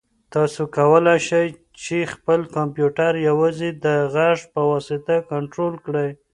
تاسو 0.33 0.61
کولای 0.77 1.17
شئ 1.27 1.47
چې 1.83 1.97
خپل 2.13 2.39
کمپیوټر 2.55 3.13
یوازې 3.29 3.69
د 3.85 3.85
غږ 4.13 4.39
په 4.53 4.61
واسطه 4.71 5.15
کنټرول 5.31 5.73
کړئ. 5.85 6.09